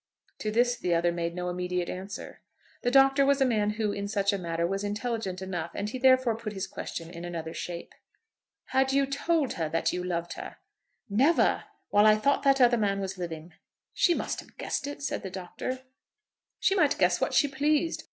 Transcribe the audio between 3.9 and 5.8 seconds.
in such a matter, was intelligent enough,